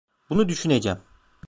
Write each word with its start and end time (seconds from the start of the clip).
Bunu 0.29 0.47
düşüneceğim. 0.49 1.01